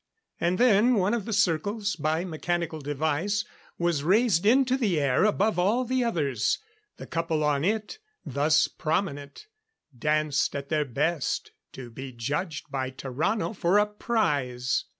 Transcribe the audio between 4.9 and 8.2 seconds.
air above all the others. The couple on it,